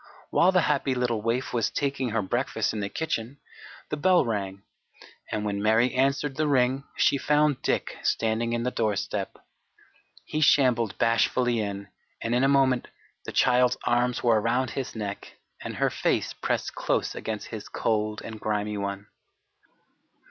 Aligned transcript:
While 0.31 0.51
the 0.51 0.61
happy 0.61 0.95
little 0.95 1.21
waif 1.21 1.53
was 1.53 1.69
taking 1.69 2.09
her 2.09 2.23
breakfast 2.23 2.73
in 2.73 2.79
the 2.79 2.89
kitchen 2.89 3.37
the 3.89 3.97
bell 3.97 4.25
rang, 4.25 4.63
and 5.31 5.45
when 5.45 5.61
Mary 5.61 5.93
answered 5.93 6.37
the 6.37 6.47
ring 6.47 6.85
she 6.97 7.19
found 7.19 7.61
Dick 7.61 7.99
standing 8.01 8.53
in 8.53 8.63
the 8.63 8.71
doorstep. 8.71 9.37
He 10.25 10.41
shambled 10.41 10.97
bashfully 10.97 11.59
in, 11.59 11.89
and 12.19 12.33
in 12.33 12.43
a 12.43 12.47
moment 12.47 12.87
the 13.25 13.31
child's 13.31 13.77
arms 13.83 14.23
were 14.23 14.41
around 14.41 14.71
his 14.71 14.95
neck 14.95 15.37
and 15.61 15.75
her 15.75 15.91
face 15.91 16.33
pressed 16.33 16.73
close 16.73 17.13
against 17.13 17.49
his 17.49 17.69
cold 17.69 18.23
and 18.25 18.39
grimy 18.39 18.79
one. 18.79 19.05